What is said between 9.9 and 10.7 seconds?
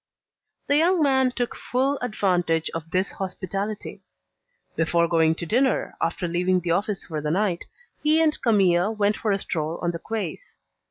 the quays.